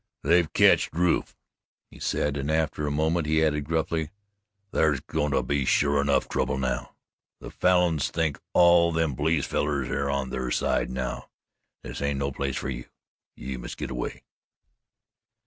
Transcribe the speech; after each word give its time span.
"They've 0.23 0.51
ketched 0.51 0.93
Rufe," 0.93 1.37
he 1.91 1.99
said, 1.99 2.35
and 2.35 2.49
after 2.49 2.87
a 2.87 2.91
moment 2.91 3.27
he 3.27 3.45
added 3.45 3.65
gruffly: 3.65 4.09
"Thar's 4.71 4.99
goin' 4.99 5.29
to 5.29 5.43
be 5.43 5.63
sure 5.63 6.01
enough 6.01 6.27
trouble 6.27 6.57
now. 6.57 6.95
The 7.39 7.51
Falins'll 7.51 8.09
think 8.11 8.39
all 8.53 8.91
them 8.91 9.15
police 9.15 9.45
fellers 9.45 9.89
air 9.89 10.09
on 10.09 10.31
their 10.31 10.49
side 10.49 10.89
now. 10.89 11.29
This 11.83 12.01
ain't 12.01 12.17
no 12.17 12.31
place 12.31 12.57
fer 12.57 12.69
you 12.69 12.85
you 13.35 13.59
must 13.59 13.77
git 13.77 13.91
away." 13.91 14.23